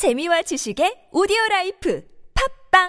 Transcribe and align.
재미와 0.00 0.40
지식의 0.40 1.08
오디오 1.12 1.36
라이프 1.50 2.02
팟빵 2.72 2.88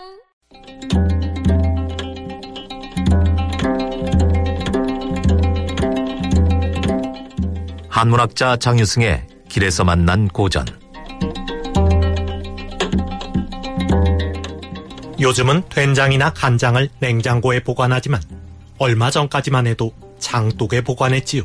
한문학자 7.89 8.55
장유승의 8.55 9.27
길에서 9.49 9.83
만난 9.83 10.29
고전 10.29 10.65
요즘은 15.19 15.67
된장이나 15.67 16.32
간장을 16.32 16.88
냉장고에 17.02 17.59
보관하지만 17.59 18.21
얼마 18.78 19.12
전까지만 19.12 19.68
해도 19.68 19.91
장독에 20.20 20.80
보관했지요. 20.80 21.43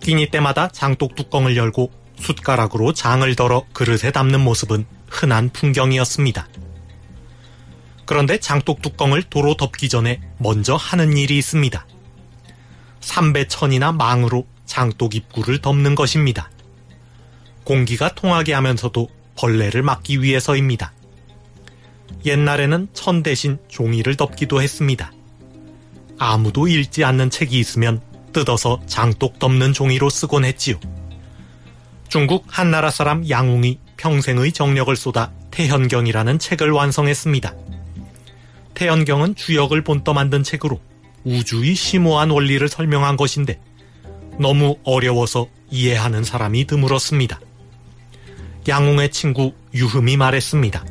끼니 0.00 0.32
때마다 0.32 0.66
장독 0.66 1.14
뚜껑을 1.14 1.56
열고 1.56 2.01
숟가락으로 2.22 2.92
장을 2.92 3.34
덜어 3.34 3.64
그릇에 3.72 4.10
담는 4.12 4.40
모습은 4.40 4.86
흔한 5.08 5.50
풍경이었습니다. 5.50 6.48
그런데 8.04 8.38
장독 8.38 8.82
뚜껑을 8.82 9.22
도로 9.24 9.56
덮기 9.56 9.88
전에 9.88 10.20
먼저 10.38 10.74
하는 10.74 11.16
일이 11.16 11.38
있습니다. 11.38 11.86
삼배천이나 13.00 13.92
망으로 13.92 14.46
장독 14.64 15.14
입구를 15.14 15.60
덮는 15.60 15.94
것입니다. 15.94 16.50
공기가 17.64 18.14
통하게 18.14 18.54
하면서도 18.54 19.08
벌레를 19.36 19.82
막기 19.82 20.22
위해서입니다. 20.22 20.92
옛날에는 22.24 22.88
천 22.92 23.22
대신 23.22 23.58
종이를 23.68 24.16
덮기도 24.16 24.62
했습니다. 24.62 25.12
아무도 26.18 26.68
읽지 26.68 27.04
않는 27.04 27.30
책이 27.30 27.58
있으면 27.58 28.00
뜯어서 28.32 28.80
장독 28.86 29.38
덮는 29.38 29.72
종이로 29.72 30.08
쓰곤 30.08 30.44
했지요. 30.44 30.78
중국 32.12 32.44
한나라 32.46 32.90
사람 32.90 33.26
양웅이 33.26 33.78
평생의 33.96 34.52
정력을 34.52 34.94
쏟아 34.96 35.32
태현경이라는 35.50 36.38
책을 36.38 36.70
완성했습니다. 36.70 37.54
태현경은 38.74 39.34
주역을 39.34 39.82
본떠 39.82 40.12
만든 40.12 40.42
책으로 40.42 40.78
우주의 41.24 41.74
심오한 41.74 42.28
원리를 42.28 42.68
설명한 42.68 43.16
것인데 43.16 43.58
너무 44.38 44.76
어려워서 44.84 45.48
이해하는 45.70 46.22
사람이 46.22 46.66
드물었습니다. 46.66 47.40
양웅의 48.68 49.10
친구 49.10 49.54
유흠이 49.72 50.18
말했습니다. 50.18 50.84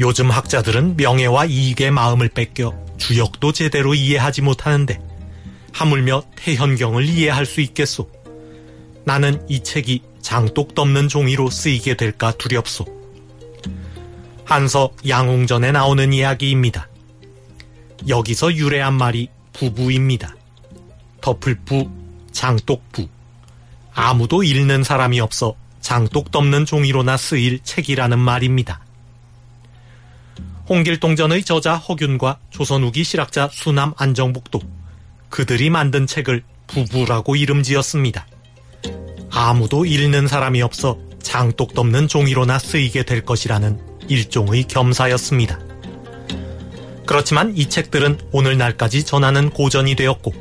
요즘 0.00 0.32
학자들은 0.32 0.96
명예와 0.96 1.44
이익의 1.44 1.92
마음을 1.92 2.30
뺏겨 2.30 2.74
주역도 2.96 3.52
제대로 3.52 3.94
이해하지 3.94 4.42
못하는데 4.42 4.98
하물며 5.70 6.24
태현경을 6.34 7.04
이해할 7.04 7.46
수 7.46 7.60
있겠소. 7.60 8.17
나는 9.08 9.42
이 9.48 9.60
책이 9.60 10.02
장독 10.20 10.74
덮는 10.74 11.08
종이로 11.08 11.48
쓰이게 11.48 11.96
될까 11.96 12.30
두렵소. 12.32 12.84
한서 14.44 14.90
양웅전에 15.08 15.72
나오는 15.72 16.12
이야기입니다. 16.12 16.90
여기서 18.06 18.54
유래한 18.54 18.92
말이 18.92 19.30
부부입니다. 19.54 20.36
덮을 21.22 21.58
부, 21.64 21.90
장독 22.32 22.92
부. 22.92 23.08
아무도 23.94 24.42
읽는 24.42 24.84
사람이 24.84 25.20
없어 25.20 25.54
장독 25.80 26.30
덮는 26.30 26.66
종이로나 26.66 27.16
쓰일 27.16 27.60
책이라는 27.60 28.18
말입니다. 28.18 28.84
홍길동전의 30.68 31.44
저자 31.44 31.76
허균과 31.76 32.40
조선 32.50 32.84
후기 32.84 33.04
실학자 33.04 33.48
수남 33.50 33.94
안정복도 33.96 34.60
그들이 35.30 35.70
만든 35.70 36.06
책을 36.06 36.42
부부라고 36.66 37.36
이름 37.36 37.62
지었습니다. 37.62 38.26
아무도 39.40 39.86
읽는 39.86 40.26
사람이 40.26 40.62
없어 40.62 40.98
장독 41.22 41.72
덮는 41.72 42.08
종이로나 42.08 42.58
쓰이게 42.58 43.04
될 43.04 43.24
것이라는 43.24 43.78
일종의 44.08 44.64
겸사였습니다. 44.64 45.60
그렇지만 47.06 47.56
이 47.56 47.68
책들은 47.68 48.18
오늘날까지 48.32 49.04
전하는 49.04 49.50
고전이 49.50 49.94
되었고 49.94 50.32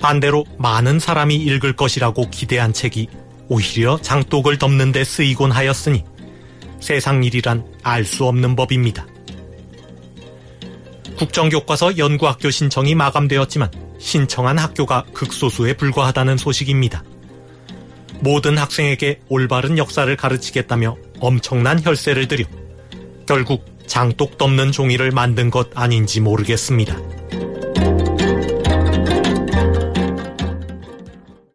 반대로 0.00 0.46
많은 0.56 0.98
사람이 0.98 1.36
읽을 1.36 1.74
것이라고 1.76 2.30
기대한 2.30 2.72
책이 2.72 3.08
오히려 3.48 3.98
장독을 4.00 4.56
덮는 4.56 4.92
데 4.92 5.04
쓰이곤 5.04 5.52
하였으니 5.52 6.02
세상 6.80 7.22
일이란 7.22 7.66
알 7.82 8.06
수 8.06 8.24
없는 8.24 8.56
법입니다. 8.56 9.06
국정교과서 11.18 11.98
연구학교 11.98 12.50
신청이 12.50 12.94
마감되었지만 12.94 13.70
신청한 13.98 14.58
학교가 14.58 15.04
극소수에 15.12 15.74
불과하다는 15.74 16.38
소식입니다. 16.38 17.04
모든 18.20 18.58
학생에게 18.58 19.20
올바른 19.28 19.78
역사를 19.78 20.14
가르치겠다며 20.16 20.96
엄청난 21.20 21.82
혈세를 21.82 22.28
들여 22.28 22.44
결국 23.26 23.64
장독 23.86 24.38
덮는 24.38 24.72
종이를 24.72 25.10
만든 25.10 25.50
것 25.50 25.70
아닌지 25.74 26.20
모르겠습니다. 26.20 26.96